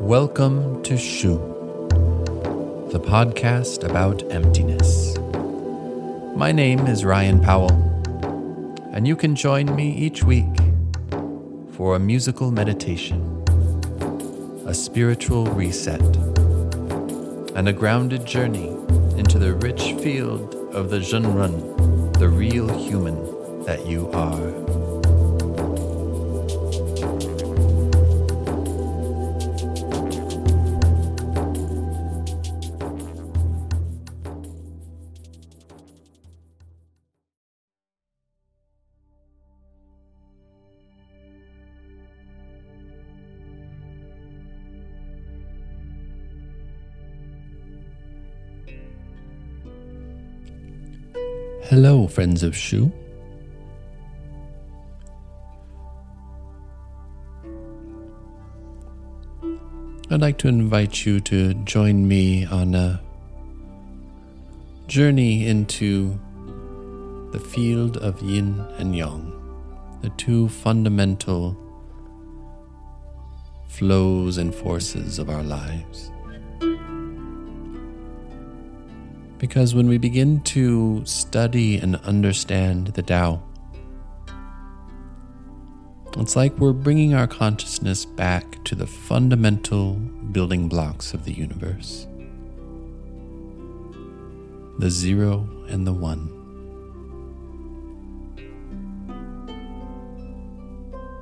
[0.00, 1.38] Welcome to Shu,
[2.92, 5.18] the podcast about emptiness.
[6.36, 7.72] My name is Ryan Powell,
[8.92, 10.46] and you can join me each week
[11.72, 13.20] for a musical meditation,
[14.66, 16.00] a spiritual reset,
[17.56, 18.68] and a grounded journey
[19.18, 25.07] into the rich field of the Zhenren, the real human that you are.
[51.70, 52.90] Hello, friends of Shu.
[60.10, 63.02] I'd like to invite you to join me on a
[64.86, 66.18] journey into
[67.32, 69.30] the field of yin and yang,
[70.00, 71.54] the two fundamental
[73.66, 76.10] flows and forces of our lives.
[79.38, 83.42] Because when we begin to study and understand the Tao,
[86.16, 92.06] it's like we're bringing our consciousness back to the fundamental building blocks of the universe
[94.78, 96.34] the zero and the one.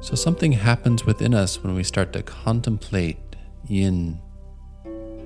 [0.00, 3.18] So, something happens within us when we start to contemplate
[3.66, 4.20] yin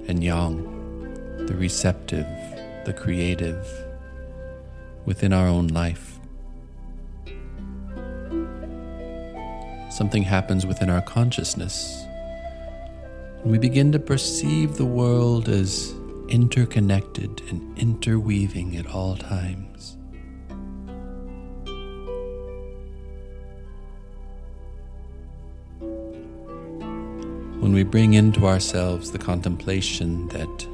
[0.08, 2.26] and yang, the receptive
[2.84, 3.66] the creative
[5.04, 6.18] within our own life.
[9.90, 12.04] Something happens within our consciousness.
[13.44, 15.94] We begin to perceive the world as
[16.28, 19.96] interconnected and interweaving at all times.
[27.60, 30.73] When we bring into ourselves the contemplation that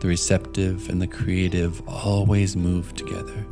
[0.00, 3.46] the receptive and the creative always move together.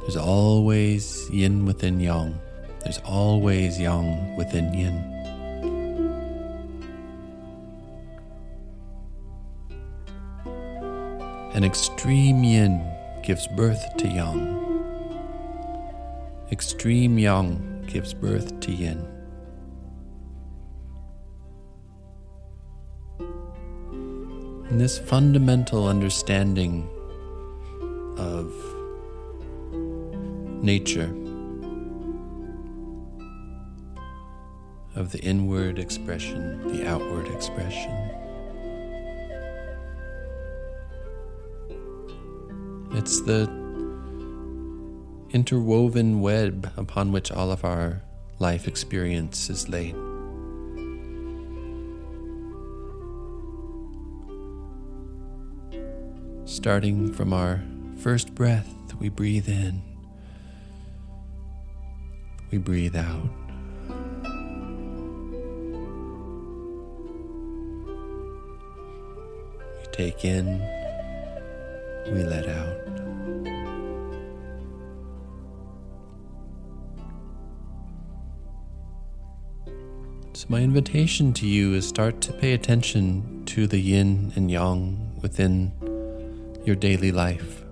[0.00, 2.38] There's always yin within yang.
[2.80, 5.12] There's always yang within yin.
[11.54, 12.82] An extreme yin
[13.22, 14.58] gives birth to yang.
[16.50, 19.21] Extreme yang gives birth to yin.
[24.72, 26.88] And this fundamental understanding
[28.16, 28.50] of
[30.64, 31.14] nature,
[34.96, 37.92] of the inward expression, the outward expression.
[42.92, 43.42] It's the
[45.32, 48.00] interwoven web upon which all of our
[48.38, 49.94] life experience is laid.
[56.62, 57.60] Starting from our
[57.96, 59.82] first breath, we breathe in,
[62.52, 63.28] we breathe out.
[69.80, 70.60] We take in,
[72.06, 72.76] we let out.
[80.34, 85.18] So, my invitation to you is start to pay attention to the yin and yang
[85.20, 85.72] within
[86.64, 87.64] your daily life,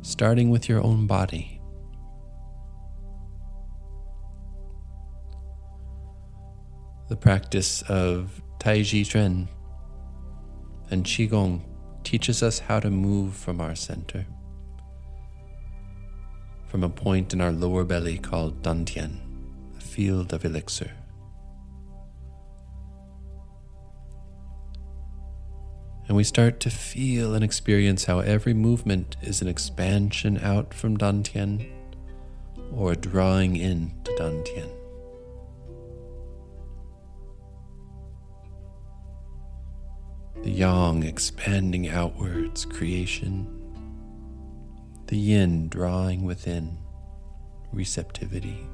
[0.00, 1.60] starting with your own body.
[7.08, 9.48] The practice of Tai Chi Chuan
[10.90, 11.60] and Qigong
[12.04, 14.26] teaches us how to move from our center,
[16.68, 19.18] from a point in our lower belly called Dantian,
[19.76, 20.92] a field of elixir.
[26.10, 30.98] And we start to feel and experience how every movement is an expansion out from
[30.98, 31.70] Dantian
[32.74, 34.68] or a drawing in to Dantian.
[40.42, 43.46] The yang expanding outwards, creation.
[45.06, 46.76] The yin drawing within,
[47.72, 48.66] receptivity.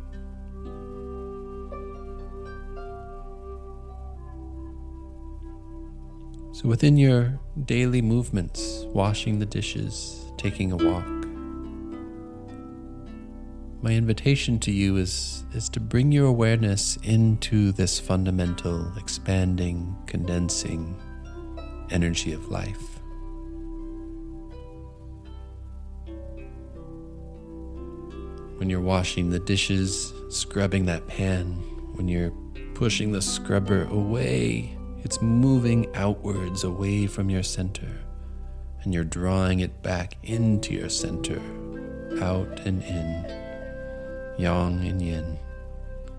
[6.56, 11.06] So, within your daily movements, washing the dishes, taking a walk,
[13.82, 20.98] my invitation to you is, is to bring your awareness into this fundamental, expanding, condensing
[21.90, 23.00] energy of life.
[28.56, 31.48] When you're washing the dishes, scrubbing that pan,
[31.96, 32.32] when you're
[32.72, 34.75] pushing the scrubber away,
[35.06, 38.00] it's moving outwards away from your center,
[38.82, 41.40] and you're drawing it back into your center,
[42.20, 45.38] out and in yang and yin.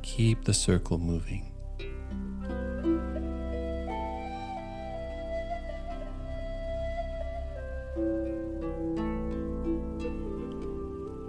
[0.03, 1.51] Keep the circle moving.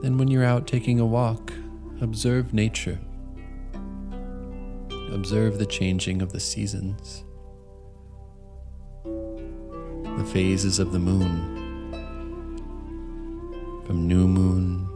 [0.00, 1.52] Then, when you're out taking a walk,
[2.00, 3.00] observe nature.
[5.10, 7.24] Observe the changing of the seasons,
[10.18, 11.56] the phases of the moon,
[13.86, 14.86] from new moon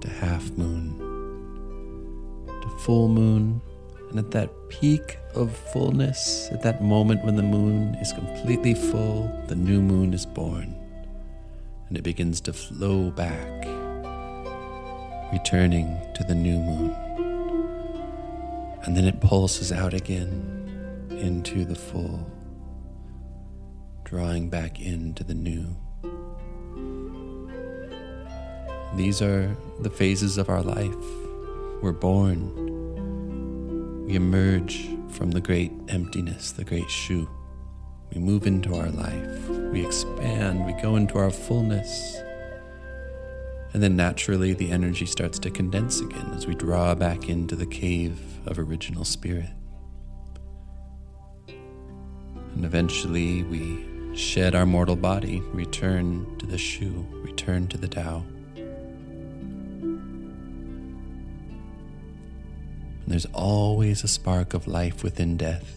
[0.00, 1.06] to half moon
[2.46, 3.60] to full moon.
[4.10, 9.30] And at that peak of fullness, at that moment when the moon is completely full,
[9.48, 10.74] the new moon is born.
[11.88, 13.66] And it begins to flow back,
[15.32, 16.90] returning to the new moon.
[18.84, 22.30] And then it pulses out again into the full,
[24.06, 25.66] drawing back into the new.
[28.94, 30.94] These are the phases of our life.
[31.82, 32.46] We're born.
[34.06, 37.28] We emerge from the great emptiness, the great shu.
[38.14, 39.48] We move into our life.
[39.48, 40.64] We expand.
[40.64, 42.16] We go into our fullness.
[43.72, 47.66] And then naturally, the energy starts to condense again as we draw back into the
[47.66, 49.50] cave of original spirit.
[51.48, 58.24] And eventually, we shed our mortal body, return to the shu, return to the Tao.
[63.04, 65.76] And there's always a spark of life within death,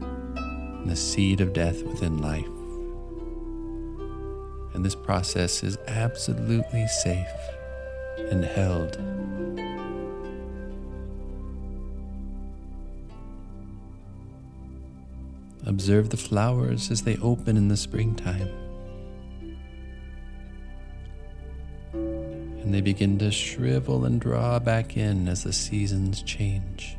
[0.00, 2.48] and the seed of death within life.
[4.74, 7.28] And this process is absolutely safe
[8.30, 8.96] and held.
[15.66, 18.48] Observe the flowers as they open in the springtime.
[22.64, 26.96] and they begin to shrivel and draw back in as the seasons change.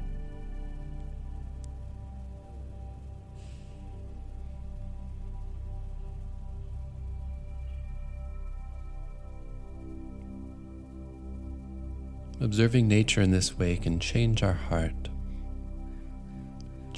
[12.40, 15.10] Observing nature in this way can change our heart,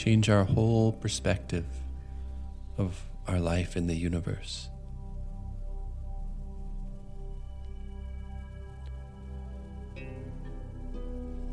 [0.08, 1.66] change our whole perspective
[2.78, 4.70] of our life in the universe.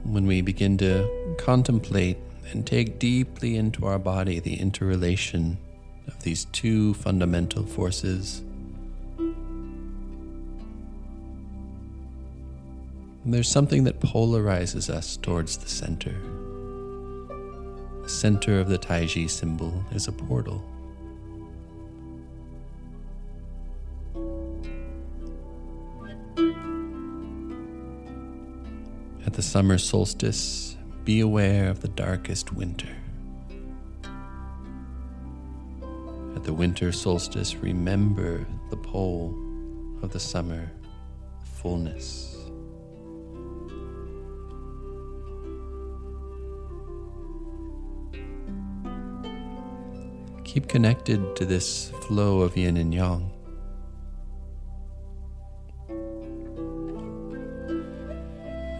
[0.04, 2.18] when we begin to contemplate
[2.52, 5.58] and take deeply into our body the interrelation
[6.06, 8.42] of these two fundamental forces.
[13.24, 16.14] There's something that polarizes us towards the center.
[18.06, 20.62] Center of the Taiji symbol is a portal.
[29.24, 32.94] At the summer solstice, be aware of the darkest winter.
[36.36, 39.34] At the winter solstice, remember the pole
[40.02, 40.70] of the summer
[41.42, 42.33] fullness.
[50.54, 53.28] Keep connected to this flow of yin and yang.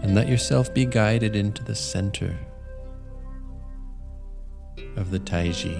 [0.01, 2.37] and let yourself be guided into the center
[4.95, 5.75] of the Taiji.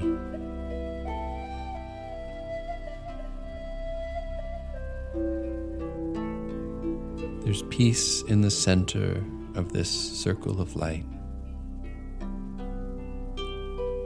[7.46, 9.24] There's peace in the center
[9.54, 11.06] of this circle of light,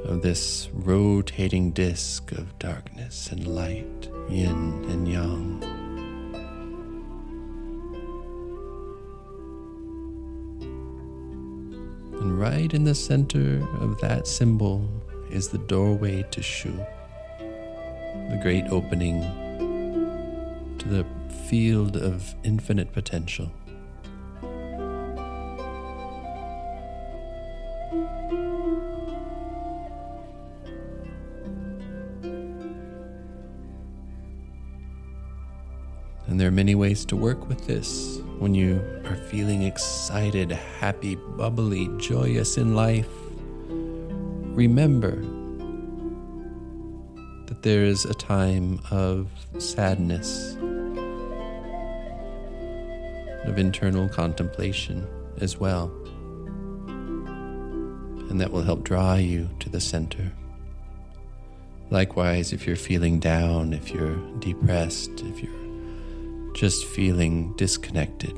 [0.09, 5.63] of this rotating disk of darkness and light, yin and yang.
[12.19, 14.89] And right in the center of that symbol
[15.29, 16.71] is the doorway to Shu,
[17.37, 19.21] the great opening
[20.79, 21.05] to the
[21.47, 23.51] field of infinite potential.
[36.29, 38.21] And there are many ways to work with this.
[38.37, 43.09] When you are feeling excited, happy, bubbly, joyous in life,
[44.53, 45.15] remember
[47.47, 50.55] that there is a time of sadness,
[53.45, 55.07] of internal contemplation
[55.41, 55.91] as well.
[58.29, 60.31] And that will help draw you to the center.
[61.89, 65.68] Likewise, if you're feeling down, if you're depressed, if you're
[66.59, 68.35] just feeling disconnected,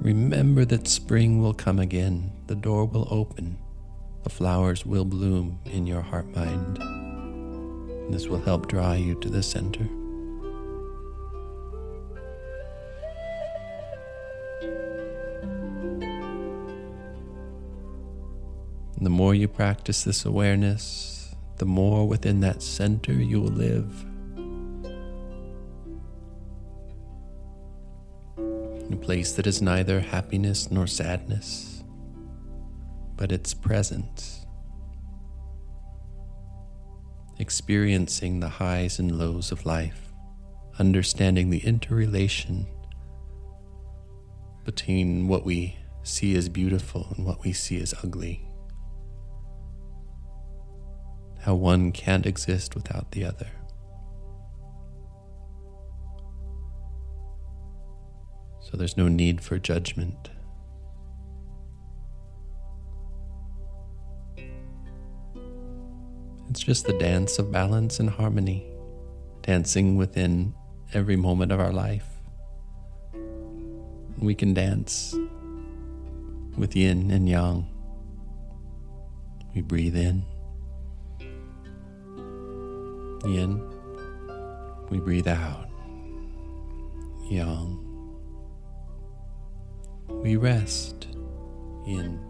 [0.00, 3.58] remember that spring will come again, the door will open,
[4.22, 6.76] the flowers will bloom in your heart mind.
[8.14, 9.88] This will help draw you to the center.
[19.00, 24.07] The more you practice this awareness, the more within that center you will live.
[28.92, 31.84] A place that is neither happiness nor sadness,
[33.16, 34.46] but its presence.
[37.38, 40.12] Experiencing the highs and lows of life,
[40.78, 42.66] understanding the interrelation
[44.64, 48.48] between what we see as beautiful and what we see as ugly.
[51.40, 53.50] how one can't exist without the other.
[58.70, 60.30] So there's no need for judgment.
[66.50, 68.66] It's just the dance of balance and harmony,
[69.42, 70.54] dancing within
[70.92, 72.08] every moment of our life.
[74.18, 75.14] We can dance
[76.56, 77.68] with yin and yang.
[79.54, 80.24] We breathe in
[83.24, 83.60] Yin.
[84.90, 85.68] We breathe out.
[87.28, 87.87] Yang.
[90.22, 91.06] We rest.
[91.88, 92.20] in,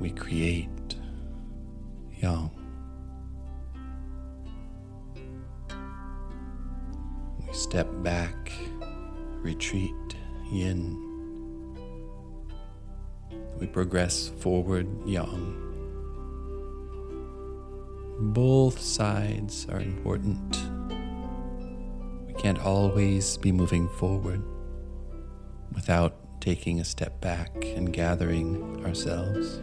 [0.00, 0.68] We create.
[2.22, 2.50] Yang.
[7.46, 8.52] We step back,
[9.42, 9.92] retreat,
[10.50, 10.96] yin.
[13.58, 15.56] We progress forward, yang.
[18.32, 20.56] Both sides are important.
[22.26, 24.42] We can't always be moving forward
[25.72, 29.60] without taking a step back and gathering ourselves.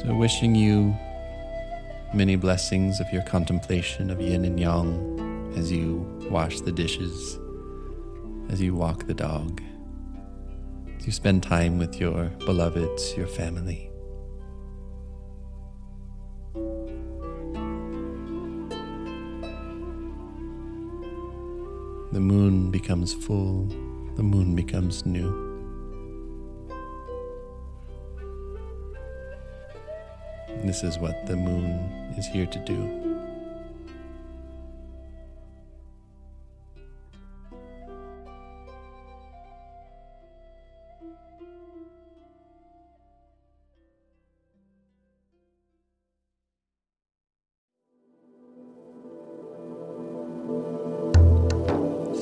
[0.00, 0.96] So, wishing you
[2.14, 7.38] many blessings of your contemplation of yin and yang as you wash the dishes,
[8.50, 9.60] as you walk the dog
[10.98, 13.87] as you spend time with your beloveds, your family.
[22.10, 23.66] The moon becomes full,
[24.16, 25.30] the moon becomes new.
[30.64, 31.66] This is what the moon
[32.16, 33.07] is here to do.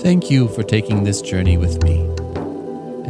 [0.06, 2.08] Thank you for taking this journey with me.